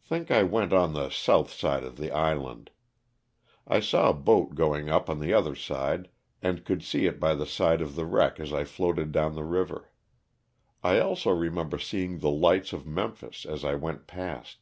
[0.00, 2.70] Think I went on tho south aide of the islarid.
[3.70, 6.08] J Haw a hoat going up on tho other aide
[6.40, 9.44] and could see it hy the Hide of the wreck an I floated down the
[9.44, 9.90] river.
[10.80, 14.56] 1 alno remomher Hooi ng tho lig^tn of Mr^mphin an I went paHt.